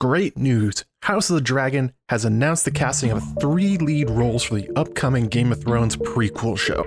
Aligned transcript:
Great 0.00 0.38
news! 0.38 0.84
House 1.02 1.28
of 1.28 1.34
the 1.34 1.40
Dragon 1.40 1.92
has 2.08 2.24
announced 2.24 2.64
the 2.64 2.70
casting 2.70 3.10
of 3.10 3.20
three 3.40 3.76
lead 3.78 4.08
roles 4.08 4.44
for 4.44 4.54
the 4.54 4.70
upcoming 4.76 5.26
Game 5.26 5.50
of 5.50 5.60
Thrones 5.60 5.96
prequel 5.96 6.56
show. 6.56 6.86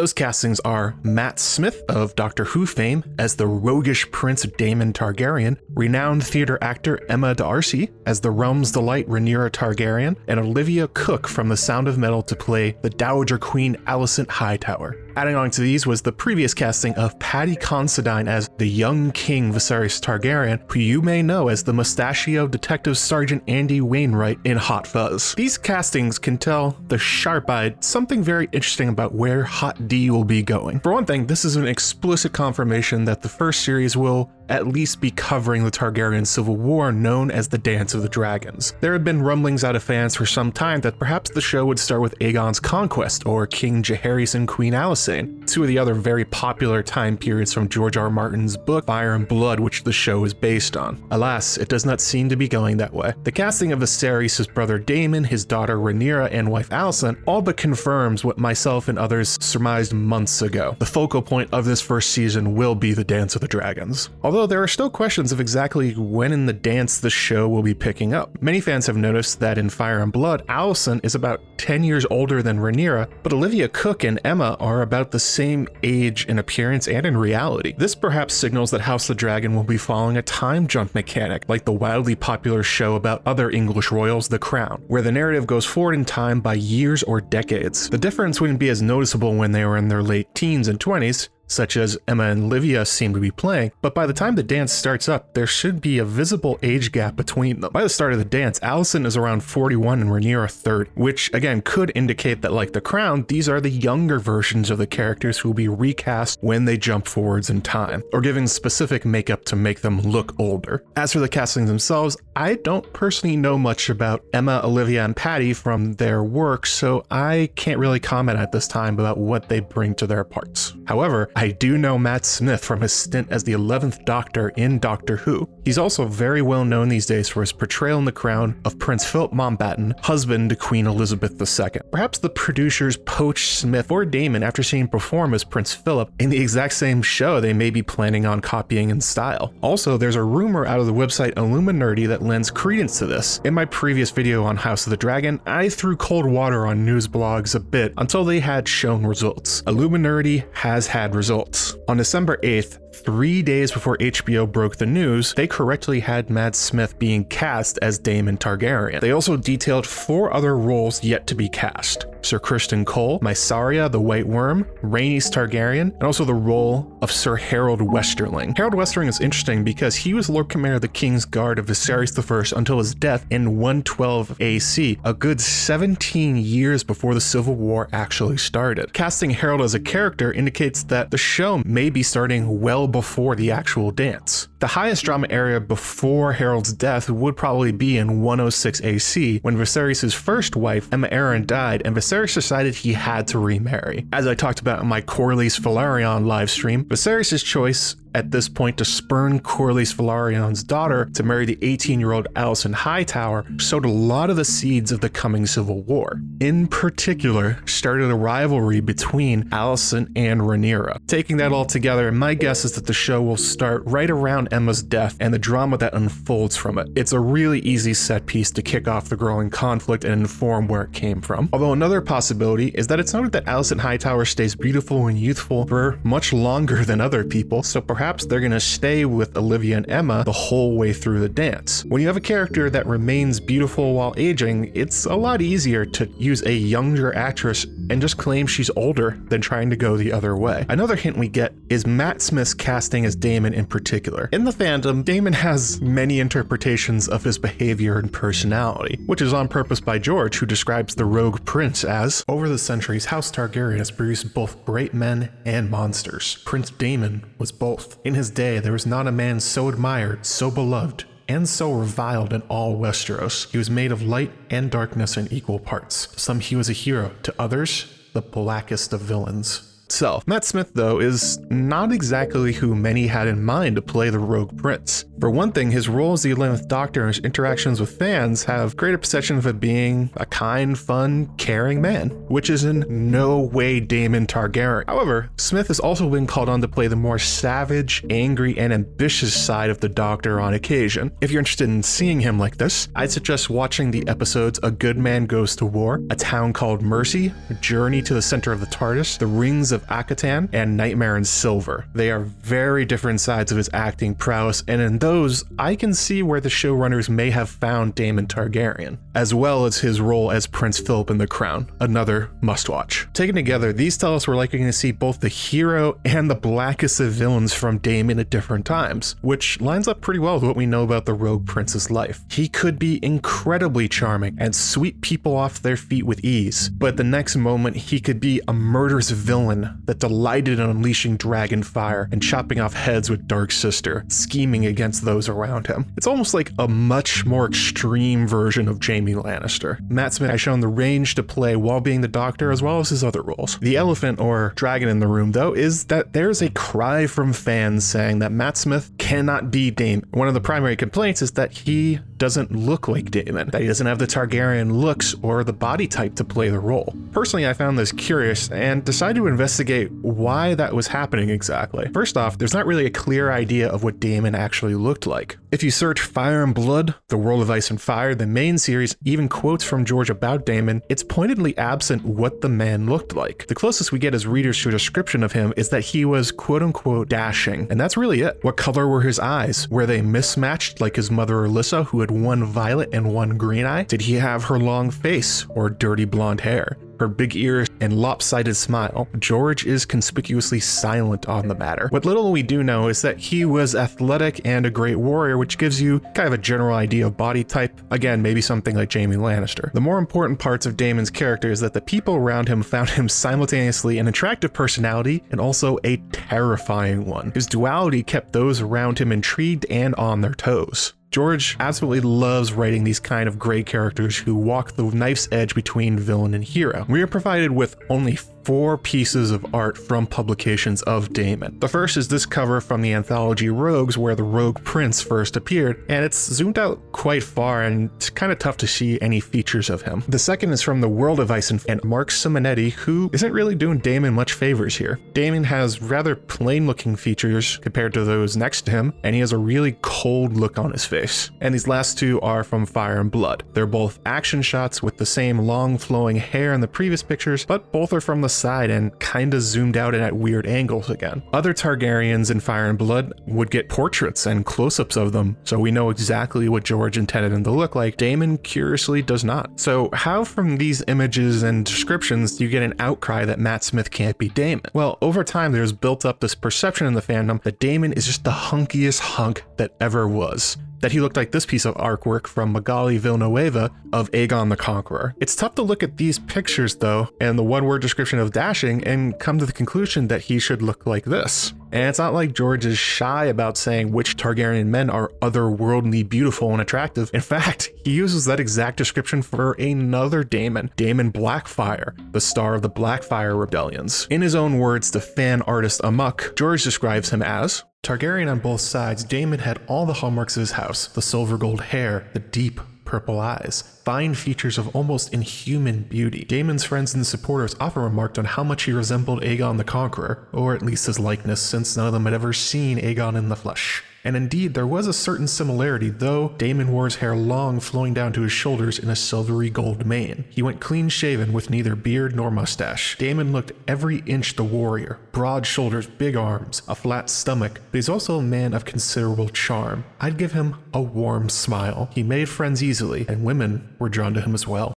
Those 0.00 0.14
castings 0.14 0.60
are 0.60 0.96
Matt 1.02 1.38
Smith 1.38 1.82
of 1.90 2.16
Doctor 2.16 2.44
Who 2.44 2.64
fame 2.64 3.04
as 3.18 3.36
the 3.36 3.46
roguish 3.46 4.10
Prince 4.10 4.46
Daemon 4.56 4.94
Targaryen, 4.94 5.58
renowned 5.74 6.24
theater 6.24 6.58
actor 6.62 6.98
Emma 7.10 7.34
D'Arcy 7.34 7.90
as 8.06 8.18
the 8.18 8.30
Realm's 8.30 8.72
Delight 8.72 9.06
Rhaenyra 9.08 9.50
Targaryen, 9.50 10.16
and 10.26 10.40
Olivia 10.40 10.88
Cooke 10.88 11.28
from 11.28 11.50
The 11.50 11.56
Sound 11.58 11.86
of 11.86 11.98
Metal 11.98 12.22
to 12.22 12.34
play 12.34 12.78
the 12.80 12.88
Dowager 12.88 13.36
Queen 13.36 13.76
Alicent 13.86 14.30
Hightower. 14.30 14.96
Adding 15.16 15.34
on 15.34 15.50
to 15.50 15.60
these 15.60 15.86
was 15.86 16.00
the 16.00 16.12
previous 16.12 16.54
casting 16.54 16.94
of 16.94 17.18
Paddy 17.18 17.56
Considine 17.56 18.28
as 18.28 18.48
the 18.58 18.66
young 18.66 19.10
King 19.10 19.52
Viserys 19.52 20.00
Targaryen, 20.00 20.62
who 20.72 20.78
you 20.78 21.02
may 21.02 21.20
know 21.20 21.48
as 21.48 21.62
the 21.62 21.74
mustachioed 21.74 22.52
Detective 22.52 22.96
Sergeant 22.96 23.42
Andy 23.48 23.80
Wainwright 23.80 24.38
in 24.44 24.56
Hot 24.56 24.86
Fuzz. 24.86 25.34
These 25.34 25.58
castings 25.58 26.18
can 26.18 26.38
tell 26.38 26.76
the 26.88 26.96
sharp 26.96 27.50
eyed 27.50 27.84
something 27.84 28.22
very 28.22 28.48
interesting 28.52 28.88
about 28.88 29.14
where 29.14 29.42
Hot 29.44 29.88
D 29.90 30.08
will 30.08 30.24
be 30.24 30.40
going. 30.40 30.78
For 30.78 30.92
one 30.92 31.04
thing, 31.04 31.26
this 31.26 31.44
is 31.44 31.56
an 31.56 31.66
explicit 31.66 32.32
confirmation 32.32 33.04
that 33.06 33.22
the 33.22 33.28
first 33.28 33.62
series 33.64 33.96
will 33.96 34.30
at 34.50 34.66
least 34.66 35.00
be 35.00 35.10
covering 35.10 35.64
the 35.64 35.70
Targaryen 35.70 36.26
civil 36.26 36.56
war 36.56 36.92
known 36.92 37.30
as 37.30 37.48
the 37.48 37.58
Dance 37.58 37.94
of 37.94 38.02
the 38.02 38.08
Dragons. 38.08 38.74
There 38.80 38.92
had 38.92 39.04
been 39.04 39.22
rumblings 39.22 39.64
out 39.64 39.76
of 39.76 39.82
fans 39.82 40.16
for 40.16 40.26
some 40.26 40.52
time 40.52 40.80
that 40.80 40.98
perhaps 40.98 41.30
the 41.30 41.40
show 41.40 41.64
would 41.64 41.78
start 41.78 42.02
with 42.02 42.18
Aegon's 42.20 42.60
conquest 42.60 43.24
or 43.26 43.46
King 43.46 43.82
Jaehaerys 43.82 44.34
and 44.34 44.46
Queen 44.46 44.74
Alysanne, 44.74 45.46
two 45.50 45.62
of 45.62 45.68
the 45.68 45.78
other 45.78 45.94
very 45.94 46.24
popular 46.24 46.82
time 46.82 47.16
periods 47.16 47.54
from 47.54 47.68
George 47.68 47.96
R. 47.96 48.10
Martin's 48.10 48.56
book 48.56 48.86
Fire 48.86 49.14
and 49.14 49.26
Blood, 49.26 49.60
which 49.60 49.84
the 49.84 49.92
show 49.92 50.24
is 50.24 50.34
based 50.34 50.76
on. 50.76 51.02
Alas, 51.10 51.56
it 51.56 51.68
does 51.68 51.86
not 51.86 52.00
seem 52.00 52.28
to 52.28 52.36
be 52.36 52.48
going 52.48 52.76
that 52.78 52.92
way. 52.92 53.12
The 53.22 53.32
casting 53.32 53.72
of 53.72 53.78
Viserys' 53.78 54.52
brother 54.52 54.78
Daemon, 54.78 55.24
his 55.24 55.44
daughter 55.44 55.76
Rhaenyra, 55.76 56.28
and 56.32 56.50
wife 56.50 56.70
Alicent 56.70 57.22
all 57.26 57.42
but 57.42 57.56
confirms 57.56 58.24
what 58.24 58.38
myself 58.38 58.88
and 58.88 58.98
others 58.98 59.38
surmised 59.40 59.92
months 59.92 60.42
ago. 60.42 60.76
The 60.78 60.86
focal 60.86 61.22
point 61.22 61.50
of 61.52 61.64
this 61.64 61.80
first 61.80 62.10
season 62.10 62.54
will 62.54 62.74
be 62.74 62.92
the 62.92 63.04
Dance 63.04 63.34
of 63.34 63.40
the 63.40 63.48
Dragons. 63.48 64.10
Although 64.22 64.39
Although 64.40 64.54
there 64.54 64.62
are 64.62 64.68
still 64.68 64.88
questions 64.88 65.32
of 65.32 65.40
exactly 65.40 65.92
when 65.92 66.32
in 66.32 66.46
the 66.46 66.54
dance 66.54 66.98
the 66.98 67.10
show 67.10 67.46
will 67.46 67.62
be 67.62 67.74
picking 67.74 68.14
up. 68.14 68.40
Many 68.40 68.58
fans 68.58 68.86
have 68.86 68.96
noticed 68.96 69.38
that 69.40 69.58
in 69.58 69.68
Fire 69.68 69.98
and 69.98 70.10
Blood, 70.10 70.46
Alicent 70.46 71.04
is 71.04 71.14
about 71.14 71.42
10 71.58 71.84
years 71.84 72.06
older 72.10 72.42
than 72.42 72.58
Rhaenyra, 72.58 73.06
but 73.22 73.34
Olivia 73.34 73.68
Cooke 73.68 74.02
and 74.02 74.18
Emma 74.24 74.56
are 74.58 74.80
about 74.80 75.10
the 75.10 75.18
same 75.20 75.68
age 75.82 76.24
in 76.24 76.38
appearance 76.38 76.88
and 76.88 77.04
in 77.04 77.18
reality. 77.18 77.74
This 77.76 77.94
perhaps 77.94 78.32
signals 78.32 78.70
that 78.70 78.80
House 78.80 79.08
the 79.08 79.14
Dragon 79.14 79.54
will 79.54 79.62
be 79.62 79.76
following 79.76 80.16
a 80.16 80.22
time 80.22 80.66
jump 80.66 80.94
mechanic, 80.94 81.46
like 81.46 81.66
the 81.66 81.72
wildly 81.72 82.14
popular 82.14 82.62
show 82.62 82.94
about 82.94 83.20
other 83.26 83.50
English 83.50 83.92
royals, 83.92 84.28
The 84.28 84.38
Crown, 84.38 84.82
where 84.86 85.02
the 85.02 85.12
narrative 85.12 85.46
goes 85.46 85.66
forward 85.66 85.92
in 85.92 86.06
time 86.06 86.40
by 86.40 86.54
years 86.54 87.02
or 87.02 87.20
decades. 87.20 87.90
The 87.90 87.98
difference 87.98 88.40
wouldn't 88.40 88.58
be 88.58 88.70
as 88.70 88.80
noticeable 88.80 89.34
when 89.34 89.52
they 89.52 89.66
were 89.66 89.76
in 89.76 89.88
their 89.88 90.02
late 90.02 90.34
teens 90.34 90.68
and 90.68 90.80
20s, 90.80 91.28
such 91.50 91.76
as 91.76 91.98
Emma 92.06 92.24
and 92.24 92.48
Livia 92.48 92.84
seem 92.84 93.14
to 93.14 93.20
be 93.20 93.30
playing, 93.30 93.72
but 93.82 93.94
by 93.94 94.06
the 94.06 94.12
time 94.12 94.34
the 94.34 94.42
dance 94.42 94.72
starts 94.72 95.08
up, 95.08 95.34
there 95.34 95.46
should 95.46 95.80
be 95.80 95.98
a 95.98 96.04
visible 96.04 96.58
age 96.62 96.92
gap 96.92 97.16
between 97.16 97.60
them. 97.60 97.72
By 97.72 97.82
the 97.82 97.88
start 97.88 98.12
of 98.12 98.18
the 98.18 98.24
dance, 98.24 98.58
Alicent 98.60 99.06
is 99.06 99.16
around 99.16 99.42
41 99.42 100.00
and 100.00 100.10
Rhaenyra 100.10 100.50
30, 100.50 100.90
which 100.94 101.32
again 101.34 101.62
could 101.62 101.92
indicate 101.94 102.42
that, 102.42 102.52
like 102.52 102.72
The 102.72 102.80
Crown, 102.80 103.24
these 103.28 103.48
are 103.48 103.60
the 103.60 103.70
younger 103.70 104.18
versions 104.18 104.70
of 104.70 104.78
the 104.78 104.86
characters 104.86 105.38
who 105.38 105.48
will 105.48 105.54
be 105.54 105.68
recast 105.68 106.38
when 106.40 106.64
they 106.64 106.76
jump 106.76 107.06
forwards 107.06 107.50
in 107.50 107.60
time, 107.62 108.02
or 108.12 108.20
given 108.20 108.46
specific 108.46 109.04
makeup 109.04 109.44
to 109.46 109.56
make 109.56 109.80
them 109.80 110.00
look 110.00 110.38
older. 110.38 110.84
As 110.96 111.12
for 111.12 111.20
the 111.20 111.28
castings 111.28 111.68
themselves, 111.68 112.16
I 112.36 112.54
don't 112.54 112.90
personally 112.92 113.36
know 113.36 113.58
much 113.58 113.90
about 113.90 114.24
Emma, 114.32 114.60
Olivia, 114.64 115.04
and 115.04 115.16
Paddy 115.16 115.52
from 115.52 115.94
their 115.94 116.22
work, 116.22 116.66
so 116.66 117.04
I 117.10 117.50
can't 117.56 117.78
really 117.78 118.00
comment 118.00 118.38
at 118.38 118.52
this 118.52 118.68
time 118.68 118.98
about 118.98 119.18
what 119.18 119.48
they 119.48 119.60
bring 119.60 119.94
to 119.96 120.06
their 120.06 120.24
parts. 120.24 120.74
However, 120.90 121.30
I 121.36 121.52
do 121.52 121.78
know 121.78 121.96
Matt 121.96 122.24
Smith 122.24 122.64
from 122.64 122.80
his 122.80 122.92
stint 122.92 123.28
as 123.30 123.44
the 123.44 123.52
11th 123.52 124.04
Doctor 124.04 124.48
in 124.56 124.80
Doctor 124.80 125.18
Who. 125.18 125.48
He's 125.64 125.78
also 125.78 126.04
very 126.04 126.42
well 126.42 126.64
known 126.64 126.88
these 126.88 127.06
days 127.06 127.28
for 127.28 127.42
his 127.42 127.52
portrayal 127.52 128.00
in 128.00 128.06
The 128.06 128.10
Crown 128.10 128.60
of 128.64 128.76
Prince 128.76 129.04
Philip 129.04 129.30
Mountbatten, 129.30 129.96
husband 130.00 130.50
to 130.50 130.56
Queen 130.56 130.88
Elizabeth 130.88 131.40
II. 131.40 131.80
Perhaps 131.92 132.18
the 132.18 132.28
producers 132.28 132.96
poached 132.96 133.52
Smith 133.52 133.92
or 133.92 134.04
Daemon 134.04 134.42
after 134.42 134.64
seeing 134.64 134.80
him 134.80 134.88
perform 134.88 135.32
as 135.32 135.44
Prince 135.44 135.72
Philip 135.72 136.10
in 136.18 136.28
the 136.28 136.40
exact 136.40 136.72
same 136.72 137.02
show 137.02 137.40
they 137.40 137.52
may 137.52 137.70
be 137.70 137.82
planning 137.82 138.26
on 138.26 138.40
copying 138.40 138.90
in 138.90 139.00
style. 139.00 139.54
Also, 139.60 139.96
there's 139.96 140.16
a 140.16 140.24
rumor 140.24 140.66
out 140.66 140.80
of 140.80 140.86
the 140.86 140.92
website 140.92 141.34
Illuminerdi 141.34 142.08
that 142.08 142.22
lends 142.22 142.50
credence 142.50 142.98
to 142.98 143.06
this. 143.06 143.40
In 143.44 143.54
my 143.54 143.64
previous 143.66 144.10
video 144.10 144.42
on 144.42 144.56
House 144.56 144.86
of 144.86 144.90
the 144.90 144.96
Dragon, 144.96 145.40
I 145.46 145.68
threw 145.68 145.94
cold 145.96 146.26
water 146.26 146.66
on 146.66 146.84
news 146.84 147.06
blogs 147.06 147.54
a 147.54 147.60
bit 147.60 147.94
until 147.96 148.24
they 148.24 148.40
had 148.40 148.66
shown 148.66 149.06
results. 149.06 149.62
Illuminerdi 149.62 150.52
has 150.52 150.79
had 150.86 151.14
results 151.14 151.30
results. 151.30 151.76
On 151.88 151.96
December 151.96 152.38
8th, 152.38 152.89
three 152.92 153.42
days 153.42 153.72
before 153.72 153.96
HBO 153.98 154.50
broke 154.50 154.76
the 154.76 154.86
news, 154.86 155.34
they 155.34 155.46
correctly 155.46 156.00
had 156.00 156.30
Matt 156.30 156.54
Smith 156.54 156.98
being 156.98 157.24
cast 157.24 157.78
as 157.82 157.98
Daemon 157.98 158.38
Targaryen. 158.38 159.00
They 159.00 159.12
also 159.12 159.36
detailed 159.36 159.86
four 159.86 160.32
other 160.32 160.56
roles 160.56 161.02
yet 161.02 161.26
to 161.28 161.34
be 161.34 161.48
cast. 161.48 162.06
Sir 162.22 162.38
Criston 162.38 162.84
Cole, 162.84 163.18
Mysaria 163.20 163.90
the 163.90 164.00
White 164.00 164.26
Worm, 164.26 164.64
Rhaenys 164.82 165.30
Targaryen, 165.30 165.92
and 165.94 166.02
also 166.02 166.24
the 166.24 166.34
role 166.34 166.96
of 167.02 167.10
Sir 167.10 167.36
Harrold 167.36 167.80
Westerling. 167.80 168.56
Harrold 168.56 168.74
Westerling 168.74 169.08
is 169.08 169.20
interesting 169.20 169.64
because 169.64 169.96
he 169.96 170.14
was 170.14 170.28
Lord 170.28 170.48
Commander 170.48 170.76
of 170.76 170.82
the 170.82 170.88
King's 170.88 171.24
Guard 171.24 171.58
of 171.58 171.66
Viserys 171.66 172.18
I 172.18 172.58
until 172.58 172.78
his 172.78 172.94
death 172.94 173.26
in 173.30 173.58
112 173.58 174.40
AC, 174.40 174.98
a 175.04 175.14
good 175.14 175.40
17 175.40 176.36
years 176.36 176.84
before 176.84 177.14
the 177.14 177.20
Civil 177.20 177.54
War 177.54 177.88
actually 177.92 178.36
started. 178.36 178.92
Casting 178.92 179.30
Harrold 179.30 179.62
as 179.62 179.74
a 179.74 179.80
character 179.80 180.32
indicates 180.32 180.82
that 180.84 181.10
the 181.10 181.18
show 181.18 181.62
may 181.64 181.90
be 181.90 182.02
starting 182.02 182.60
well 182.60 182.86
before 182.90 183.34
the 183.34 183.50
actual 183.50 183.90
dance. 183.90 184.48
The 184.58 184.66
highest 184.66 185.04
drama 185.04 185.26
area 185.30 185.60
before 185.60 186.32
Harrold's 186.32 186.72
death 186.72 187.08
would 187.08 187.36
probably 187.36 187.72
be 187.72 187.96
in 187.96 188.22
106 188.22 188.82
AC, 188.82 189.38
when 189.42 189.56
Viserys' 189.56 190.14
first 190.14 190.56
wife, 190.56 190.90
Aemma 190.90 191.10
Arryn, 191.12 191.46
died, 191.46 191.82
and 191.84 191.96
Viserys 191.96 192.34
decided 192.34 192.74
he 192.74 192.92
had 192.92 193.26
to 193.28 193.38
remarry. 193.38 194.06
As 194.12 194.26
I 194.26 194.34
talked 194.34 194.60
about 194.60 194.82
in 194.82 194.86
my 194.86 195.00
Corlys 195.00 195.58
Velaryon 195.58 196.24
livestream, 196.24 196.84
Viserys' 196.84 197.44
choice 197.44 197.96
at 198.14 198.30
this 198.30 198.48
point 198.48 198.76
to 198.78 198.84
spurn 198.84 199.40
Corlys 199.40 199.94
Velaryon's 199.94 200.62
daughter 200.62 201.06
to 201.14 201.22
marry 201.22 201.46
the 201.46 201.58
18 201.62 202.00
year 202.00 202.12
old 202.12 202.26
Alicent 202.34 202.74
Hightower 202.74 203.46
sowed 203.58 203.84
a 203.84 203.90
lot 203.90 204.30
of 204.30 204.36
the 204.36 204.44
seeds 204.44 204.92
of 204.92 205.00
the 205.00 205.08
coming 205.08 205.46
civil 205.46 205.82
war. 205.82 206.20
In 206.40 206.66
particular, 206.66 207.58
started 207.66 208.10
a 208.10 208.14
rivalry 208.14 208.80
between 208.80 209.44
Alicent 209.50 210.10
and 210.16 210.40
Rhaenyra. 210.40 210.98
Taking 211.06 211.36
that 211.38 211.52
all 211.52 211.64
together, 211.64 212.10
my 212.12 212.34
guess 212.34 212.64
is 212.64 212.72
that 212.72 212.86
the 212.86 212.92
show 212.92 213.22
will 213.22 213.36
start 213.36 213.82
right 213.86 214.10
around 214.10 214.50
Aemma's 214.50 214.82
death 214.82 215.16
and 215.20 215.32
the 215.32 215.38
drama 215.38 215.78
that 215.78 215.94
unfolds 215.94 216.56
from 216.56 216.78
it. 216.78 216.88
It's 216.96 217.12
a 217.12 217.20
really 217.20 217.60
easy 217.60 217.94
set 217.94 218.26
piece 218.26 218.50
to 218.52 218.62
kick 218.62 218.88
off 218.88 219.08
the 219.08 219.16
growing 219.16 219.50
conflict 219.50 220.04
and 220.04 220.14
inform 220.14 220.68
where 220.68 220.82
it 220.82 220.92
came 220.92 221.20
from. 221.20 221.48
Although 221.52 221.72
another 221.72 222.00
possibility 222.00 222.68
is 222.68 222.86
that 222.88 223.00
it's 223.00 223.14
noted 223.14 223.32
that 223.32 223.46
Alicent 223.46 223.80
Hightower 223.80 224.24
stays 224.24 224.54
beautiful 224.54 225.06
and 225.06 225.18
youthful 225.18 225.66
for 225.66 225.98
much 226.04 226.32
longer 226.32 226.84
than 226.84 227.00
other 227.00 227.24
people, 227.24 227.62
so 227.62 227.80
perhaps 227.80 227.99
perhaps 228.00 228.24
they're 228.24 228.40
going 228.40 228.50
to 228.50 228.58
stay 228.58 229.04
with 229.04 229.36
Olivia 229.36 229.76
and 229.76 229.86
Emma 229.90 230.22
the 230.24 230.32
whole 230.32 230.74
way 230.74 230.90
through 230.90 231.20
the 231.20 231.28
dance. 231.28 231.84
When 231.84 232.00
you 232.00 232.06
have 232.06 232.16
a 232.16 232.20
character 232.20 232.70
that 232.70 232.86
remains 232.86 233.38
beautiful 233.40 233.92
while 233.92 234.14
aging, 234.16 234.72
it's 234.74 235.04
a 235.04 235.14
lot 235.14 235.42
easier 235.42 235.84
to 235.84 236.06
use 236.16 236.42
a 236.46 236.54
younger 236.54 237.14
actress 237.14 237.64
and 237.90 238.00
just 238.00 238.16
claim 238.16 238.46
she's 238.46 238.70
older 238.74 239.20
than 239.28 239.42
trying 239.42 239.68
to 239.68 239.76
go 239.76 239.98
the 239.98 240.12
other 240.12 240.34
way. 240.34 240.64
Another 240.70 240.96
hint 240.96 241.18
we 241.18 241.28
get 241.28 241.52
is 241.68 241.86
Matt 241.86 242.22
Smith's 242.22 242.54
casting 242.54 243.04
as 243.04 243.14
Daemon 243.14 243.52
in 243.52 243.66
particular. 243.66 244.30
In 244.32 244.44
the 244.44 244.50
fandom, 244.50 245.04
Daemon 245.04 245.34
has 245.34 245.78
many 245.82 246.20
interpretations 246.20 247.06
of 247.06 247.22
his 247.22 247.36
behavior 247.36 247.98
and 247.98 248.10
personality, 248.10 248.98
which 249.04 249.20
is 249.20 249.34
on 249.34 249.46
purpose 249.46 249.78
by 249.78 249.98
George, 249.98 250.38
who 250.38 250.46
describes 250.46 250.94
the 250.94 251.04
rogue 251.04 251.44
prince 251.44 251.84
as 251.84 252.24
Over 252.30 252.48
the 252.48 252.56
centuries, 252.56 253.04
House 253.04 253.30
Targaryen 253.30 253.76
has 253.76 253.90
produced 253.90 254.32
both 254.32 254.64
great 254.64 254.94
men 254.94 255.30
and 255.44 255.68
monsters. 255.68 256.38
Prince 256.46 256.70
Daemon 256.70 257.24
was 257.36 257.52
both. 257.52 257.89
In 258.04 258.14
his 258.14 258.30
day, 258.30 258.58
there 258.58 258.72
was 258.72 258.86
not 258.86 259.06
a 259.06 259.12
man 259.12 259.40
so 259.40 259.68
admired, 259.68 260.26
so 260.26 260.50
beloved, 260.50 261.04
and 261.28 261.48
so 261.48 261.72
reviled 261.72 262.32
in 262.32 262.42
all 262.48 262.76
Westeros. 262.76 263.50
He 263.50 263.58
was 263.58 263.70
made 263.70 263.92
of 263.92 264.02
light 264.02 264.32
and 264.50 264.70
darkness 264.70 265.16
in 265.16 265.32
equal 265.32 265.58
parts. 265.58 266.06
To 266.06 266.18
some, 266.18 266.40
he 266.40 266.56
was 266.56 266.68
a 266.68 266.74
hero, 266.74 267.12
to 267.22 267.34
others, 267.38 267.86
the 268.12 268.22
blackest 268.22 268.92
of 268.92 269.00
villains. 269.00 269.69
Itself. 269.90 270.24
Matt 270.28 270.44
Smith, 270.44 270.70
though, 270.74 271.00
is 271.00 271.40
not 271.50 271.90
exactly 271.90 272.52
who 272.52 272.76
many 272.76 273.08
had 273.08 273.26
in 273.26 273.42
mind 273.42 273.74
to 273.74 273.82
play 273.82 274.08
the 274.08 274.20
Rogue 274.20 274.56
Prince. 274.56 275.04
For 275.18 275.28
one 275.30 275.50
thing, 275.50 275.72
his 275.72 275.88
role 275.88 276.12
as 276.12 276.22
the 276.22 276.32
11th 276.32 276.68
Doctor 276.68 277.02
and 277.02 277.14
his 277.14 277.24
interactions 277.24 277.80
with 277.80 277.98
fans 277.98 278.44
have 278.44 278.76
great 278.76 278.98
perception 278.98 279.36
of 279.36 279.46
him 279.46 279.58
being 279.58 280.10
a 280.14 280.24
kind, 280.24 280.78
fun, 280.78 281.26
caring 281.38 281.82
man, 281.82 282.10
which 282.28 282.50
is 282.50 282.62
in 282.62 282.86
no 283.10 283.40
way 283.40 283.80
Daemon 283.80 284.28
Targaryen. 284.28 284.84
However, 284.86 285.28
Smith 285.36 285.66
has 285.66 285.80
also 285.80 286.08
been 286.08 286.26
called 286.26 286.48
on 286.48 286.60
to 286.60 286.68
play 286.68 286.86
the 286.86 286.94
more 286.94 287.18
savage, 287.18 288.04
angry, 288.08 288.56
and 288.56 288.72
ambitious 288.72 289.34
side 289.34 289.70
of 289.70 289.80
the 289.80 289.88
Doctor 289.88 290.40
on 290.40 290.54
occasion. 290.54 291.10
If 291.20 291.32
you're 291.32 291.40
interested 291.40 291.68
in 291.68 291.82
seeing 291.82 292.20
him 292.20 292.38
like 292.38 292.58
this, 292.58 292.88
I'd 292.94 293.10
suggest 293.10 293.50
watching 293.50 293.90
the 293.90 294.06
episodes 294.06 294.60
A 294.62 294.70
Good 294.70 294.98
Man 294.98 295.26
Goes 295.26 295.56
to 295.56 295.66
War, 295.66 296.00
A 296.10 296.16
Town 296.16 296.52
Called 296.52 296.80
Mercy, 296.80 297.32
A 297.50 297.54
Journey 297.54 298.02
to 298.02 298.14
the 298.14 298.22
Center 298.22 298.52
of 298.52 298.60
the 298.60 298.66
TARDIS, 298.66 299.18
The 299.18 299.26
Rings 299.26 299.72
of 299.72 299.79
Akhaten, 299.88 300.48
and 300.52 300.76
Nightmare 300.76 301.16
in 301.16 301.24
Silver. 301.24 301.86
They 301.94 302.10
are 302.10 302.20
very 302.20 302.84
different 302.84 303.20
sides 303.20 303.50
of 303.50 303.58
his 303.58 303.70
acting 303.72 304.14
prowess, 304.14 304.62
and 304.66 304.80
in 304.80 304.98
those 304.98 305.44
I 305.58 305.76
can 305.76 305.94
see 305.94 306.22
where 306.22 306.40
the 306.40 306.48
showrunners 306.48 307.08
may 307.08 307.30
have 307.30 307.48
found 307.48 307.94
Daemon 307.94 308.26
Targaryen, 308.26 308.98
as 309.14 309.34
well 309.34 309.64
as 309.64 309.78
his 309.78 310.00
role 310.00 310.30
as 310.30 310.46
Prince 310.46 310.78
Philip 310.78 311.10
in 311.10 311.18
The 311.18 311.26
Crown, 311.26 311.70
another 311.80 312.30
must 312.40 312.68
watch. 312.68 313.06
Taken 313.12 313.34
together, 313.34 313.72
these 313.72 313.96
tell 313.96 314.14
us 314.14 314.26
we're 314.26 314.36
likely 314.36 314.58
going 314.58 314.70
to 314.70 314.76
see 314.76 314.92
both 314.92 315.20
the 315.20 315.28
hero 315.28 315.98
and 316.04 316.30
the 316.30 316.34
blackest 316.34 317.00
of 317.00 317.12
villains 317.12 317.52
from 317.52 317.78
Daemon 317.78 318.18
at 318.18 318.30
different 318.30 318.64
times, 318.64 319.16
which 319.20 319.60
lines 319.60 319.88
up 319.88 320.00
pretty 320.00 320.20
well 320.20 320.34
with 320.34 320.44
what 320.44 320.56
we 320.56 320.66
know 320.66 320.82
about 320.82 321.06
the 321.06 321.14
Rogue 321.14 321.46
Prince's 321.46 321.90
life. 321.90 322.24
He 322.30 322.48
could 322.48 322.78
be 322.78 322.98
incredibly 323.04 323.88
charming 323.88 324.36
and 324.38 324.54
sweep 324.54 325.00
people 325.02 325.36
off 325.36 325.62
their 325.62 325.76
feet 325.76 326.04
with 326.04 326.24
ease, 326.24 326.68
but 326.70 326.96
the 326.96 327.04
next 327.04 327.36
moment 327.36 327.76
he 327.76 328.00
could 328.00 328.20
be 328.20 328.40
a 328.48 328.52
murderous 328.52 329.10
villain 329.10 329.69
that 329.84 329.98
delighted 329.98 330.58
in 330.58 330.68
unleashing 330.68 331.16
dragon 331.16 331.62
fire 331.62 332.08
and 332.12 332.22
chopping 332.22 332.60
off 332.60 332.72
heads 332.72 333.10
with 333.10 333.26
Dark 333.26 333.52
Sister, 333.52 334.04
scheming 334.08 334.66
against 334.66 335.04
those 335.04 335.28
around 335.28 335.66
him. 335.66 335.86
It's 335.96 336.06
almost 336.06 336.34
like 336.34 336.52
a 336.58 336.68
much 336.68 337.24
more 337.24 337.46
extreme 337.46 338.26
version 338.26 338.68
of 338.68 338.82
Jaime 338.84 339.14
Lannister. 339.14 339.78
Matt 339.90 340.14
Smith 340.14 340.30
has 340.30 340.40
shown 340.40 340.60
the 340.60 340.68
range 340.68 341.14
to 341.14 341.22
play 341.22 341.56
while 341.56 341.80
being 341.80 342.00
the 342.00 342.08
Doctor 342.08 342.50
as 342.50 342.62
well 342.62 342.80
as 342.80 342.88
his 342.88 343.04
other 343.04 343.22
roles. 343.22 343.58
The 343.58 343.76
elephant 343.76 344.20
or 344.20 344.52
dragon 344.56 344.88
in 344.88 345.00
the 345.00 345.06
room, 345.06 345.32
though, 345.32 345.52
is 345.52 345.84
that 345.86 346.12
there's 346.12 346.42
a 346.42 346.50
cry 346.50 347.06
from 347.06 347.32
fans 347.32 347.84
saying 347.84 348.18
that 348.20 348.32
Matt 348.32 348.56
Smith 348.56 348.90
cannot 348.98 349.50
be 349.50 349.70
Daemon. 349.70 350.08
One 350.10 350.28
of 350.28 350.34
the 350.34 350.40
primary 350.40 350.76
complaints 350.76 351.22
is 351.22 351.32
that 351.32 351.52
he 351.52 352.00
doesn't 352.16 352.52
look 352.52 352.88
like 352.88 353.10
Daemon, 353.10 353.48
that 353.50 353.62
he 353.62 353.66
doesn't 353.66 353.86
have 353.86 353.98
the 353.98 354.06
Targaryen 354.06 354.72
looks 354.80 355.14
or 355.22 355.42
the 355.44 355.52
body 355.52 355.86
type 355.86 356.14
to 356.16 356.24
play 356.24 356.48
the 356.48 356.58
role. 356.58 356.94
Personally, 357.12 357.46
I 357.46 357.52
found 357.54 357.78
this 357.78 357.92
curious 357.92 358.50
and 358.50 358.84
decided 358.84 359.16
to 359.16 359.26
investigate 359.26 359.59
why 360.02 360.54
that 360.54 360.74
was 360.74 360.88
happening 360.88 361.30
exactly. 361.30 361.88
First 361.92 362.16
off, 362.16 362.38
there's 362.38 362.54
not 362.54 362.66
really 362.66 362.86
a 362.86 362.90
clear 362.90 363.30
idea 363.30 363.68
of 363.68 363.82
what 363.82 364.00
Daemon 364.00 364.34
actually 364.34 364.74
looked 364.74 365.06
like. 365.06 365.36
If 365.52 365.62
you 365.62 365.70
search 365.70 366.00
Fire 366.00 366.42
and 366.42 366.54
Blood, 366.54 366.94
The 367.08 367.16
World 367.16 367.42
of 367.42 367.50
Ice 367.50 367.70
and 367.70 367.80
Fire, 367.80 368.14
the 368.14 368.26
main 368.26 368.58
series, 368.58 368.96
even 369.04 369.28
quotes 369.28 369.64
from 369.64 369.84
George 369.84 370.10
about 370.10 370.46
Daemon, 370.46 370.82
it's 370.88 371.02
pointedly 371.02 371.56
absent 371.58 372.04
what 372.04 372.40
the 372.40 372.48
man 372.48 372.86
looked 372.86 373.16
like. 373.16 373.46
The 373.48 373.54
closest 373.54 373.92
we 373.92 373.98
get 373.98 374.14
as 374.14 374.26
readers 374.26 374.60
to 374.62 374.68
a 374.68 374.72
description 374.72 375.22
of 375.22 375.32
him 375.32 375.52
is 375.56 375.68
that 375.70 375.80
he 375.82 376.04
was 376.04 376.30
quote 376.30 376.62
unquote 376.62 377.08
dashing, 377.08 377.66
and 377.70 377.80
that's 377.80 377.96
really 377.96 378.22
it. 378.22 378.38
What 378.42 378.56
color 378.56 378.86
were 378.86 379.02
his 379.02 379.18
eyes? 379.18 379.68
Were 379.68 379.86
they 379.86 380.02
mismatched 380.02 380.80
like 380.80 380.96
his 380.96 381.10
mother 381.10 381.34
Alyssa, 381.36 381.86
who 381.86 382.00
had 382.00 382.10
one 382.10 382.44
violet 382.44 382.90
and 382.92 383.12
one 383.12 383.36
green 383.36 383.66
eye? 383.66 383.84
Did 383.84 384.02
he 384.02 384.14
have 384.14 384.44
her 384.44 384.58
long 384.58 384.90
face 384.90 385.46
or 385.50 385.70
dirty 385.70 386.04
blonde 386.04 386.40
hair? 386.40 386.76
Her 387.00 387.08
big 387.08 387.34
ears, 387.34 387.66
and 387.80 387.94
lopsided 387.94 388.54
smile, 388.56 389.08
George 389.18 389.64
is 389.64 389.86
conspicuously 389.86 390.60
silent 390.60 391.26
on 391.26 391.48
the 391.48 391.54
matter. 391.54 391.88
What 391.88 392.04
little 392.04 392.30
we 392.30 392.42
do 392.42 392.62
know 392.62 392.88
is 392.88 393.00
that 393.00 393.16
he 393.16 393.46
was 393.46 393.74
athletic 393.74 394.42
and 394.44 394.66
a 394.66 394.70
great 394.70 394.96
warrior, 394.96 395.38
which 395.38 395.56
gives 395.56 395.80
you 395.80 396.00
kind 396.14 396.26
of 396.26 396.34
a 396.34 396.38
general 396.38 396.76
idea 396.76 397.06
of 397.06 397.16
body 397.16 397.42
type. 397.42 397.80
Again, 397.90 398.20
maybe 398.20 398.42
something 398.42 398.76
like 398.76 398.92
Jaime 398.92 399.16
Lannister. 399.16 399.72
The 399.72 399.80
more 399.80 399.96
important 399.96 400.38
parts 400.38 400.66
of 400.66 400.76
Daemon's 400.76 401.08
character 401.08 401.50
is 401.50 401.60
that 401.60 401.72
the 401.72 401.80
people 401.80 402.16
around 402.16 402.48
him 402.48 402.62
found 402.62 402.90
him 402.90 403.08
simultaneously 403.08 403.98
an 403.98 404.06
attractive 404.06 404.52
personality 404.52 405.22
and 405.30 405.40
also 405.40 405.78
a 405.84 405.96
terrifying 406.12 407.06
one. 407.06 407.32
His 407.32 407.46
duality 407.46 408.02
kept 408.02 408.34
those 408.34 408.60
around 408.60 408.98
him 408.98 409.10
intrigued 409.10 409.64
and 409.70 409.94
on 409.94 410.20
their 410.20 410.34
toes. 410.34 410.92
George 411.10 411.56
absolutely 411.58 412.00
loves 412.00 412.52
writing 412.52 412.84
these 412.84 413.00
kind 413.00 413.28
of 413.28 413.36
gray 413.36 413.64
characters 413.64 414.16
who 414.16 414.36
walk 414.36 414.72
the 414.72 414.84
knife's 414.84 415.28
edge 415.32 415.56
between 415.56 415.98
villain 415.98 416.34
and 416.34 416.44
hero. 416.44 416.86
We 416.88 417.02
are 417.02 417.08
provided 417.08 417.50
with 417.50 417.74
only 417.90 418.14
four 418.50 418.76
pieces 418.76 419.30
of 419.30 419.46
art 419.54 419.78
from 419.78 420.08
publications 420.08 420.82
of 420.82 421.12
Daemon. 421.12 421.56
The 421.60 421.68
first 421.68 421.96
is 421.96 422.08
this 422.08 422.26
cover 422.26 422.60
from 422.60 422.82
the 422.82 422.92
anthology 422.92 423.48
Rogues, 423.48 423.96
where 423.96 424.16
the 424.16 424.24
Rogue 424.24 424.64
Prince 424.64 425.00
first 425.00 425.36
appeared, 425.36 425.84
and 425.88 426.04
it's 426.04 426.18
zoomed 426.18 426.58
out 426.58 426.80
quite 426.90 427.22
far 427.22 427.62
and 427.62 427.90
it's 427.94 428.10
kind 428.10 428.32
of 428.32 428.40
tough 428.40 428.56
to 428.56 428.66
see 428.66 429.00
any 429.00 429.20
features 429.20 429.70
of 429.70 429.82
him. 429.82 430.02
The 430.08 430.18
second 430.18 430.50
is 430.50 430.62
from 430.62 430.80
the 430.80 430.88
World 430.88 431.20
of 431.20 431.30
Ice 431.30 431.52
and 431.52 431.84
Marc 431.84 432.10
Simonetti, 432.10 432.72
who 432.72 433.08
isn't 433.12 433.32
really 433.32 433.54
doing 433.54 433.78
Daemon 433.78 434.14
much 434.14 434.32
favors 434.32 434.76
here. 434.76 434.98
Daemon 435.12 435.44
has 435.44 435.80
rather 435.80 436.16
plain 436.16 436.66
looking 436.66 436.96
features 436.96 437.56
compared 437.58 437.94
to 437.94 438.02
those 438.02 438.36
next 438.36 438.62
to 438.62 438.72
him, 438.72 438.92
and 439.04 439.14
he 439.14 439.20
has 439.20 439.30
a 439.30 439.38
really 439.38 439.76
cold 439.80 440.36
look 440.36 440.58
on 440.58 440.72
his 440.72 440.84
face. 440.84 441.30
And 441.40 441.54
these 441.54 441.68
last 441.68 442.00
two 442.00 442.20
are 442.20 442.42
from 442.42 442.66
Fire 442.66 443.00
and 443.00 443.12
Blood. 443.12 443.44
They're 443.52 443.66
both 443.66 444.00
action 444.04 444.42
shots 444.42 444.82
with 444.82 444.96
the 444.96 445.06
same 445.06 445.38
long 445.38 445.78
flowing 445.78 446.16
hair 446.16 446.52
in 446.52 446.60
the 446.60 446.66
previous 446.66 447.04
pictures, 447.04 447.44
but 447.44 447.70
both 447.70 447.92
are 447.92 448.00
from 448.00 448.22
the 448.22 448.39
side 448.40 448.70
and 448.70 448.98
kinda 448.98 449.40
zoomed 449.40 449.76
out 449.76 449.94
at 449.94 450.16
weird 450.16 450.46
angles 450.46 450.90
again. 450.90 451.22
Other 451.32 451.52
Targaryens 451.54 452.30
in 452.30 452.40
Fire 452.40 452.68
and 452.68 452.78
Blood 452.78 453.12
would 453.26 453.50
get 453.50 453.68
portraits 453.68 454.26
and 454.26 454.44
close 454.44 454.80
ups 454.80 454.96
of 454.96 455.12
them, 455.12 455.36
so 455.44 455.58
we 455.58 455.70
know 455.70 455.90
exactly 455.90 456.48
what 456.48 456.64
George 456.64 456.96
intended 456.98 457.32
them 457.32 457.44
to 457.44 457.50
look 457.50 457.74
like. 457.74 457.96
Daemon 457.96 458.38
curiously 458.38 459.02
does 459.02 459.24
not. 459.24 459.60
So, 459.60 459.90
how 459.92 460.24
from 460.24 460.56
these 460.56 460.82
images 460.88 461.42
and 461.42 461.64
descriptions 461.64 462.36
do 462.36 462.44
you 462.44 462.50
get 462.50 462.62
an 462.62 462.74
outcry 462.78 463.24
that 463.24 463.38
Matt 463.38 463.62
Smith 463.62 463.90
can't 463.90 464.18
be 464.18 464.28
Daemon? 464.28 464.64
Well, 464.72 464.98
over 465.02 465.22
time, 465.22 465.52
there's 465.52 465.72
built 465.72 466.04
up 466.04 466.20
this 466.20 466.34
perception 466.34 466.86
in 466.86 466.94
the 466.94 467.02
fandom 467.02 467.42
that 467.42 467.60
Daemon 467.60 467.92
is 467.92 468.06
just 468.06 468.24
the 468.24 468.30
hunkiest 468.30 469.00
hunk 469.00 469.44
that 469.56 469.74
ever 469.80 470.08
was 470.08 470.56
that 470.80 470.92
he 470.92 471.00
looked 471.00 471.16
like 471.16 471.30
this 471.30 471.46
piece 471.46 471.64
of 471.64 471.74
artwork 471.76 472.26
from 472.26 472.52
Magali 472.52 472.98
Villanueva 472.98 473.70
of 473.92 474.10
Aegon 474.12 474.48
the 474.48 474.56
Conqueror. 474.56 475.14
It's 475.20 475.36
tough 475.36 475.54
to 475.56 475.62
look 475.62 475.82
at 475.82 475.96
these 475.96 476.18
pictures 476.18 476.76
though, 476.76 477.08
and 477.20 477.38
the 477.38 477.44
one 477.44 477.64
word 477.64 477.82
description 477.82 478.18
of 478.18 478.32
dashing, 478.32 478.84
and 478.84 479.18
come 479.18 479.38
to 479.38 479.46
the 479.46 479.52
conclusion 479.52 480.08
that 480.08 480.22
he 480.22 480.38
should 480.38 480.62
look 480.62 480.86
like 480.86 481.04
this. 481.04 481.52
And 481.72 481.84
it's 481.84 481.98
not 481.98 482.14
like 482.14 482.34
George 482.34 482.66
is 482.66 482.78
shy 482.78 483.26
about 483.26 483.56
saying 483.56 483.92
which 483.92 484.16
Targaryen 484.16 484.66
men 484.66 484.90
are 484.90 485.12
otherworldly 485.22 486.08
beautiful 486.08 486.52
and 486.52 486.60
attractive. 486.60 487.10
In 487.14 487.20
fact, 487.30 487.70
he 487.84 487.92
uses 487.92 488.24
that 488.24 488.40
exact 488.40 488.76
description 488.76 489.22
for 489.22 489.52
another 489.52 490.24
Daemon, 490.24 490.70
Daemon 490.76 491.12
Blackfyre, 491.12 491.94
the 492.12 492.20
star 492.20 492.54
of 492.54 492.62
the 492.62 492.70
Blackfyre 492.70 493.38
rebellions. 493.38 494.06
In 494.10 494.22
his 494.22 494.34
own 494.34 494.58
words 494.58 494.90
the 494.90 495.00
fan 495.00 495.42
artist 495.42 495.80
Amoka, 495.82 496.34
George 496.36 496.64
describes 496.64 497.10
him 497.10 497.22
as 497.22 497.64
Targaryen 497.82 498.30
on 498.30 498.40
both 498.40 498.60
sides, 498.60 499.04
Daemon 499.04 499.38
had 499.38 499.58
all 499.66 499.86
the 499.86 499.94
hallmarks 499.94 500.36
of 500.36 500.40
his 500.40 500.52
house 500.52 500.86
the 500.86 501.00
silver 501.00 501.38
gold 501.38 501.62
hair, 501.62 502.08
the 502.12 502.18
deep 502.18 502.60
purple 502.84 503.18
eyes, 503.18 503.80
fine 503.84 504.14
features 504.14 504.58
of 504.58 504.74
almost 504.76 505.14
inhuman 505.14 505.84
beauty. 505.84 506.24
Daemon's 506.24 506.64
friends 506.64 506.92
and 506.92 507.06
supporters 507.06 507.56
often 507.58 507.82
remarked 507.82 508.18
on 508.18 508.26
how 508.26 508.44
much 508.44 508.64
he 508.64 508.72
resembled 508.72 509.22
Aegon 509.22 509.56
the 509.56 509.64
Conqueror, 509.64 510.28
or 510.32 510.54
at 510.54 510.62
least 510.62 510.86
his 510.86 510.98
likeness, 510.98 511.40
since 511.40 511.76
none 511.76 511.86
of 511.86 511.92
them 511.92 512.04
had 512.04 512.12
ever 512.12 512.34
seen 512.34 512.78
Aegon 512.78 513.16
in 513.16 513.30
the 513.30 513.36
flesh. 513.36 513.82
And 514.02 514.16
indeed, 514.16 514.54
there 514.54 514.66
was 514.66 514.86
a 514.86 514.92
certain 514.92 515.28
similarity, 515.28 515.90
though 515.90 516.34
Daemon 516.38 516.72
wore 516.72 516.86
his 516.86 516.96
hair 516.96 517.14
long, 517.14 517.60
flowing 517.60 517.92
down 517.92 518.12
to 518.14 518.22
his 518.22 518.32
shoulders 518.32 518.78
in 518.78 518.88
a 518.88 518.96
silvery 518.96 519.50
gold 519.50 519.84
mane. 519.84 520.24
He 520.30 520.42
went 520.42 520.60
clean 520.60 520.88
shaven 520.88 521.32
with 521.32 521.50
neither 521.50 521.76
beard 521.76 522.16
nor 522.16 522.30
mustache. 522.30 522.96
Daemon 522.98 523.32
looked 523.32 523.52
every 523.68 523.98
inch 524.06 524.36
the 524.36 524.44
warrior 524.44 524.98
broad 525.12 525.44
shoulders, 525.46 525.86
big 525.86 526.16
arms, 526.16 526.62
a 526.68 526.74
flat 526.74 527.10
stomach, 527.10 527.60
but 527.70 527.78
he's 527.78 527.88
also 527.88 528.18
a 528.18 528.22
man 528.22 528.54
of 528.54 528.64
considerable 528.64 529.28
charm. 529.28 529.84
I'd 530.00 530.16
give 530.16 530.32
him 530.32 530.56
a 530.72 530.80
warm 530.80 531.28
smile. 531.28 531.90
He 531.92 532.02
made 532.02 532.28
friends 532.28 532.62
easily, 532.62 533.04
and 533.08 533.24
women 533.24 533.74
were 533.78 533.88
drawn 533.88 534.14
to 534.14 534.20
him 534.20 534.34
as 534.34 534.46
well. 534.46 534.72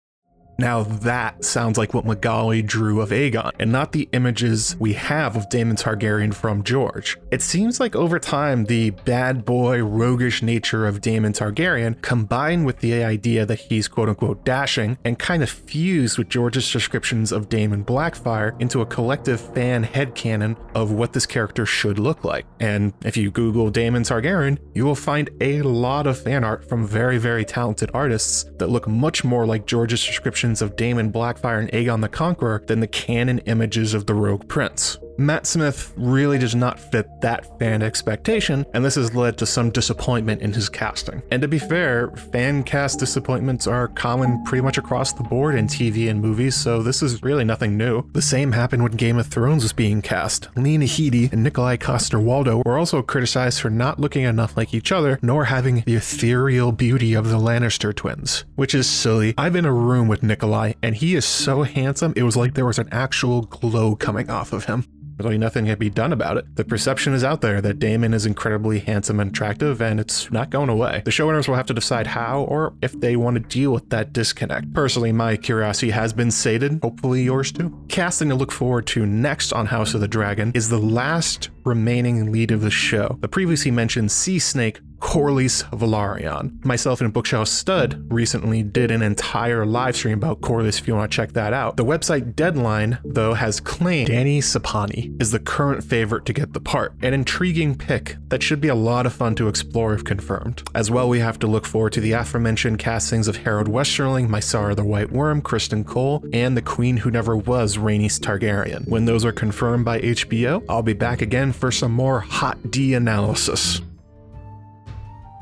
Now 0.58 0.82
that 0.82 1.44
sounds 1.44 1.78
like 1.78 1.94
what 1.94 2.04
Magali 2.04 2.62
drew 2.62 3.00
of 3.00 3.10
Aegon, 3.10 3.50
and 3.58 3.72
not 3.72 3.92
the 3.92 4.08
images 4.12 4.76
we 4.78 4.92
have 4.92 5.36
of 5.36 5.48
Daemon 5.48 5.76
Targaryen 5.76 6.34
from 6.34 6.62
George. 6.62 7.18
It 7.30 7.42
seems 7.42 7.80
like 7.80 7.96
over 7.96 8.18
time, 8.18 8.64
the 8.66 8.90
bad 8.90 9.44
boy, 9.44 9.82
roguish 9.82 10.42
nature 10.42 10.86
of 10.86 11.00
Daemon 11.00 11.32
Targaryen 11.32 12.00
combined 12.02 12.66
with 12.66 12.78
the 12.80 13.02
idea 13.02 13.46
that 13.46 13.58
he's 13.58 13.88
quote 13.88 14.08
unquote 14.08 14.44
dashing 14.44 14.98
and 15.04 15.18
kind 15.18 15.42
of 15.42 15.50
fused 15.50 16.18
with 16.18 16.28
George's 16.28 16.70
descriptions 16.70 17.32
of 17.32 17.48
Daemon 17.48 17.84
Blackfyre 17.84 18.60
into 18.60 18.80
a 18.80 18.86
collective 18.86 19.40
fan 19.40 19.84
headcanon 19.84 20.56
of 20.74 20.92
what 20.92 21.12
this 21.12 21.26
character 21.26 21.66
should 21.66 21.98
look 21.98 22.24
like. 22.24 22.46
And 22.60 22.92
if 23.04 23.16
you 23.16 23.30
Google 23.30 23.70
Daemon 23.70 24.02
Targaryen, 24.02 24.58
you 24.74 24.84
will 24.84 24.94
find 24.94 25.30
a 25.40 25.62
lot 25.62 26.06
of 26.06 26.20
fan 26.20 26.44
art 26.44 26.68
from 26.68 26.86
very, 26.86 27.18
very 27.18 27.44
talented 27.44 27.90
artists 27.94 28.44
that 28.58 28.68
look 28.68 28.86
much 28.86 29.24
more 29.24 29.46
like 29.46 29.66
George's 29.66 30.04
description 30.04 30.51
of 30.60 30.76
Daemon 30.76 31.12
Blackfyre 31.12 31.60
and 31.60 31.70
Aegon 31.70 32.02
the 32.02 32.08
Conqueror 32.08 32.62
than 32.66 32.80
the 32.80 32.86
canon 32.86 33.38
images 33.46 33.94
of 33.94 34.06
the 34.06 34.14
Rogue 34.14 34.48
Prince. 34.48 34.98
Matt 35.18 35.46
Smith 35.46 35.92
really 35.96 36.38
does 36.38 36.54
not 36.54 36.78
fit 36.78 37.06
that 37.20 37.58
fan 37.58 37.82
expectation, 37.82 38.64
and 38.74 38.84
this 38.84 38.94
has 38.94 39.14
led 39.14 39.36
to 39.38 39.46
some 39.46 39.70
disappointment 39.70 40.42
in 40.42 40.52
his 40.52 40.68
casting. 40.68 41.22
And 41.30 41.42
to 41.42 41.48
be 41.48 41.58
fair, 41.58 42.10
fan 42.32 42.62
cast 42.62 42.98
disappointments 42.98 43.66
are 43.66 43.88
common 43.88 44.42
pretty 44.44 44.62
much 44.62 44.78
across 44.78 45.12
the 45.12 45.22
board 45.22 45.54
in 45.54 45.66
TV 45.66 46.10
and 46.10 46.20
movies, 46.20 46.54
so 46.54 46.82
this 46.82 47.02
is 47.02 47.22
really 47.22 47.44
nothing 47.44 47.76
new. 47.76 48.04
The 48.12 48.22
same 48.22 48.52
happened 48.52 48.82
when 48.82 48.92
Game 48.92 49.18
of 49.18 49.26
Thrones 49.26 49.62
was 49.62 49.72
being 49.72 50.02
cast. 50.02 50.48
Lena 50.56 50.86
Headey 50.86 51.32
and 51.32 51.46
Nikolaj 51.46 51.80
Coster-Waldau 51.80 52.64
were 52.64 52.78
also 52.78 53.02
criticized 53.02 53.60
for 53.60 53.70
not 53.70 54.00
looking 54.00 54.24
enough 54.24 54.56
like 54.56 54.74
each 54.74 54.92
other, 54.92 55.18
nor 55.22 55.44
having 55.44 55.82
the 55.86 55.96
ethereal 55.96 56.72
beauty 56.72 57.14
of 57.14 57.28
the 57.28 57.38
Lannister 57.38 57.94
twins, 57.94 58.44
which 58.56 58.74
is 58.74 58.86
silly. 58.88 59.34
I've 59.36 59.52
been 59.52 59.64
in 59.64 59.70
a 59.70 59.74
room 59.74 60.08
with 60.08 60.22
Nikolaj, 60.22 60.74
and 60.82 60.96
he 60.96 61.14
is 61.14 61.24
so 61.24 61.62
handsome, 61.62 62.12
it 62.16 62.22
was 62.22 62.36
like 62.36 62.54
there 62.54 62.66
was 62.66 62.78
an 62.78 62.88
actual 62.90 63.42
glow 63.42 63.94
coming 63.94 64.30
off 64.30 64.52
of 64.52 64.64
him. 64.64 64.86
Really, 65.22 65.38
nothing 65.38 65.66
can 65.66 65.78
be 65.78 65.90
done 65.90 66.12
about 66.12 66.36
it. 66.36 66.56
The 66.56 66.64
perception 66.64 67.12
is 67.14 67.22
out 67.22 67.42
there 67.42 67.60
that 67.60 67.78
Daemon 67.78 68.12
is 68.12 68.26
incredibly 68.26 68.80
handsome 68.80 69.20
and 69.20 69.30
attractive, 69.30 69.80
and 69.80 70.00
it's 70.00 70.30
not 70.32 70.50
going 70.50 70.68
away. 70.68 71.02
The 71.04 71.12
showrunners 71.12 71.46
will 71.46 71.54
have 71.54 71.66
to 71.66 71.74
decide 71.74 72.08
how 72.08 72.42
or 72.42 72.74
if 72.82 72.98
they 73.00 73.16
want 73.16 73.36
to 73.36 73.40
deal 73.40 73.72
with 73.72 73.88
that 73.90 74.12
disconnect. 74.12 74.72
Personally, 74.72 75.12
my 75.12 75.36
curiosity 75.36 75.90
has 75.92 76.12
been 76.12 76.30
sated, 76.30 76.80
hopefully 76.82 77.22
yours 77.22 77.52
too. 77.52 77.72
Casting 77.88 78.30
to 78.30 78.34
look 78.34 78.50
forward 78.50 78.86
to 78.88 79.06
next 79.06 79.52
on 79.52 79.66
House 79.66 79.94
of 79.94 80.00
the 80.00 80.08
Dragon 80.08 80.50
is 80.54 80.68
the 80.68 80.78
last 80.78 81.50
remaining 81.64 82.32
lead 82.32 82.50
of 82.50 82.60
the 82.60 82.70
show. 82.70 83.18
The 83.20 83.28
previously 83.28 83.70
mentioned 83.70 84.10
Sea 84.12 84.38
Snake 84.38 84.80
Corlys 85.02 85.68
Velaryon. 85.70 86.64
Myself 86.64 87.00
and 87.00 87.12
Bookshelf 87.12 87.48
Stud 87.48 88.06
recently 88.10 88.62
did 88.62 88.90
an 88.90 89.02
entire 89.02 89.66
live 89.66 89.96
stream 89.96 90.16
about 90.16 90.40
Corlys 90.40 90.78
if 90.78 90.86
you 90.86 90.94
want 90.94 91.10
to 91.10 91.14
check 91.14 91.32
that 91.32 91.52
out. 91.52 91.76
The 91.76 91.84
website 91.84 92.36
Deadline, 92.36 92.98
though, 93.04 93.34
has 93.34 93.58
claimed 93.58 94.06
Danny 94.06 94.40
Sapani 94.40 95.20
is 95.20 95.32
the 95.32 95.40
current 95.40 95.82
favorite 95.84 96.24
to 96.26 96.32
get 96.32 96.52
the 96.52 96.60
part. 96.60 96.94
An 97.02 97.12
intriguing 97.12 97.74
pick 97.74 98.16
that 98.28 98.42
should 98.42 98.60
be 98.60 98.68
a 98.68 98.74
lot 98.76 99.04
of 99.04 99.12
fun 99.12 99.34
to 99.34 99.48
explore 99.48 99.92
if 99.92 100.04
confirmed. 100.04 100.62
As 100.74 100.90
well, 100.90 101.08
we 101.08 101.18
have 101.18 101.38
to 101.40 101.48
look 101.48 101.66
forward 101.66 101.92
to 101.94 102.00
the 102.00 102.12
aforementioned 102.12 102.78
castings 102.78 103.26
of 103.26 103.38
Harrold 103.38 103.68
Westerling, 103.68 104.28
Mysaria 104.28 104.76
the 104.76 104.84
White 104.84 105.10
Worm, 105.10 105.42
Criston 105.42 105.84
Cole, 105.84 106.24
and 106.32 106.56
the 106.56 106.62
Queen 106.62 106.98
Who 106.98 107.10
Never 107.10 107.36
Was, 107.36 107.76
Rhaenys 107.76 108.20
Targaryen. 108.20 108.88
When 108.88 109.04
those 109.04 109.24
are 109.24 109.32
confirmed 109.32 109.84
by 109.84 110.00
HBO, 110.00 110.64
I'll 110.68 110.82
be 110.82 110.94
back 110.94 111.20
again 111.20 111.51
for 111.52 111.70
some 111.70 111.92
more 111.92 112.20
Hot 112.20 112.70
D 112.70 112.94
analysis. 112.94 113.80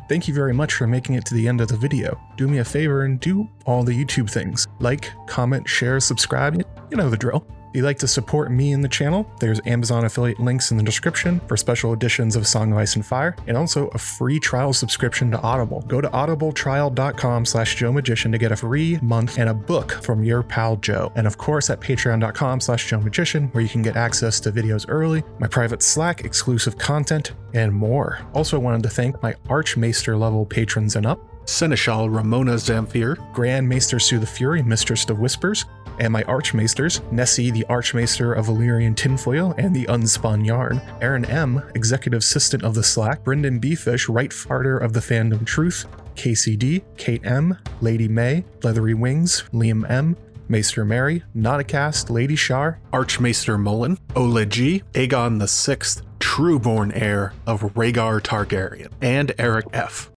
Thank 0.08 0.26
you 0.26 0.34
very 0.34 0.52
much 0.52 0.74
for 0.74 0.88
making 0.88 1.14
it 1.14 1.24
to 1.26 1.34
the 1.34 1.46
end 1.46 1.60
of 1.60 1.68
the 1.68 1.76
video. 1.76 2.20
Do 2.36 2.48
me 2.48 2.58
a 2.58 2.64
favor 2.64 3.04
and 3.04 3.20
do 3.20 3.48
all 3.64 3.84
the 3.84 3.92
YouTube 3.92 4.28
things. 4.28 4.66
Like, 4.80 5.12
comment, 5.28 5.68
share, 5.68 6.00
subscribe, 6.00 6.56
you 6.90 6.96
know 6.96 7.08
the 7.08 7.16
drill. 7.16 7.46
If 7.70 7.76
you'd 7.76 7.84
like 7.84 7.98
to 8.00 8.08
support 8.08 8.50
me 8.50 8.72
and 8.72 8.82
the 8.82 8.88
channel, 8.88 9.30
there's 9.38 9.60
Amazon 9.64 10.04
affiliate 10.04 10.40
links 10.40 10.72
in 10.72 10.76
the 10.76 10.82
description 10.82 11.40
for 11.46 11.56
special 11.56 11.92
editions 11.92 12.34
of 12.34 12.48
Song 12.48 12.72
of 12.72 12.78
Ice 12.78 12.96
and 12.96 13.06
Fire, 13.06 13.36
and 13.46 13.56
also 13.56 13.86
a 13.94 13.98
free 13.98 14.40
trial 14.40 14.72
subscription 14.72 15.30
to 15.30 15.40
Audible. 15.40 15.80
Go 15.82 16.00
to 16.00 16.08
audibletrial.com 16.08 17.46
slash 17.46 17.76
Joe 17.76 17.92
Magician 17.92 18.32
to 18.32 18.38
get 18.38 18.50
a 18.50 18.56
free 18.56 18.98
month 19.02 19.38
and 19.38 19.48
a 19.48 19.54
book 19.54 19.92
from 20.02 20.24
your 20.24 20.42
pal 20.42 20.78
Joe. 20.78 21.12
And 21.14 21.28
of 21.28 21.38
course 21.38 21.70
at 21.70 21.80
patreon.com 21.80 22.58
slash 22.58 22.88
Joe 22.88 22.98
Magician, 22.98 23.46
where 23.52 23.62
you 23.62 23.70
can 23.70 23.82
get 23.82 23.94
access 23.94 24.40
to 24.40 24.50
videos 24.50 24.84
early, 24.88 25.22
my 25.38 25.46
private 25.46 25.80
Slack, 25.80 26.24
exclusive 26.24 26.76
content, 26.76 27.34
and 27.54 27.72
more. 27.72 28.18
Also 28.34 28.58
wanted 28.58 28.82
to 28.82 28.88
thank 28.88 29.22
my 29.22 29.36
Archmaester 29.48 30.16
level 30.16 30.44
patrons 30.44 30.96
and 30.96 31.06
up, 31.06 31.20
Seneschal 31.50 32.08
Ramona 32.08 32.54
Zamfir, 32.54 33.16
Grand 33.32 33.68
Maester 33.68 33.98
Sue 33.98 34.20
the 34.20 34.26
Fury, 34.26 34.62
Mistress 34.62 35.08
of 35.10 35.18
Whispers, 35.18 35.64
and 35.98 36.12
my 36.12 36.22
Archmaesters, 36.22 37.00
Nessie, 37.12 37.50
the 37.50 37.66
Archmaester 37.66 38.32
of 38.32 38.46
Valyrian 38.46 38.96
Tinfoil 38.96 39.54
and 39.58 39.74
the 39.74 39.84
Unspun 39.86 40.46
Yarn, 40.46 40.80
Aaron 41.02 41.24
M., 41.24 41.60
Executive 41.74 42.20
Assistant 42.20 42.62
of 42.62 42.74
the 42.74 42.82
Slack, 42.82 43.24
Brendan 43.24 43.58
B. 43.58 43.74
Fish, 43.74 44.08
Right 44.08 44.30
Farter 44.30 44.80
of 44.80 44.92
the 44.92 45.00
Fandom 45.00 45.44
Truth, 45.44 45.86
KCD, 46.14 46.82
Kate 46.96 47.26
M., 47.26 47.58
Lady 47.80 48.08
May, 48.08 48.44
Leathery 48.62 48.94
Wings, 48.94 49.44
Liam 49.52 49.88
M., 49.90 50.16
Maester 50.48 50.84
Mary, 50.84 51.22
Nauticast, 51.36 52.10
Lady 52.10 52.36
Shar, 52.36 52.78
Archmaester 52.92 53.58
Mullen, 53.58 53.98
Ola 54.14 54.46
G, 54.46 54.82
Aegon 54.94 55.46
Sixth, 55.48 56.02
trueborn 56.20 56.92
heir 56.94 57.32
of 57.46 57.62
Rhaegar 57.74 58.20
Targaryen, 58.20 58.90
and 59.02 59.32
Eric 59.36 59.66
F. 59.72 60.08